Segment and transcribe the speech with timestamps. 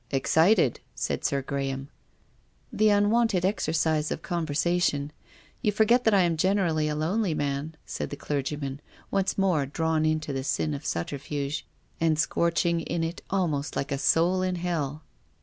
[0.09, 1.89] "Excited!" said Sir Graham."
[2.73, 5.11] The unwonted exercise of conversation.
[5.61, 10.03] You forget that I am generally a lonely man," said the clergyman, once more drawn
[10.03, 11.21] into the sin of sub THE GRAVE.
[11.21, 11.63] 55 terfuge,
[12.01, 15.03] and scorching in it almost like a soul in hell.